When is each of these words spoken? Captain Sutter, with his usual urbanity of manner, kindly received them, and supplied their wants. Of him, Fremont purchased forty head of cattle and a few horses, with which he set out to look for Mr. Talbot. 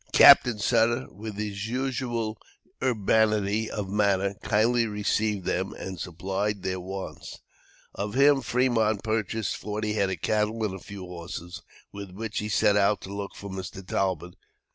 Captain 0.13 0.57
Sutter, 0.57 1.05
with 1.11 1.35
his 1.37 1.67
usual 1.67 2.41
urbanity 2.81 3.69
of 3.69 3.87
manner, 3.87 4.33
kindly 4.41 4.87
received 4.87 5.45
them, 5.45 5.73
and 5.73 5.99
supplied 5.99 6.63
their 6.63 6.79
wants. 6.79 7.37
Of 7.93 8.15
him, 8.15 8.41
Fremont 8.41 9.03
purchased 9.03 9.55
forty 9.57 9.93
head 9.93 10.09
of 10.09 10.19
cattle 10.21 10.65
and 10.65 10.73
a 10.73 10.79
few 10.79 11.05
horses, 11.05 11.61
with 11.91 12.09
which 12.13 12.39
he 12.39 12.49
set 12.49 12.75
out 12.75 13.01
to 13.01 13.13
look 13.13 13.35
for 13.35 13.51
Mr. 13.51 13.85
Talbot. 13.87 14.33